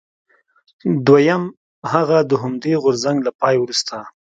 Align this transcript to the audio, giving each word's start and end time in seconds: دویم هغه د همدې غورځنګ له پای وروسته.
دویم 1.07 1.43
هغه 1.91 2.17
د 2.29 2.31
همدې 2.43 2.73
غورځنګ 2.83 3.17
له 3.27 3.31
پای 3.41 3.55
وروسته. 3.59 3.95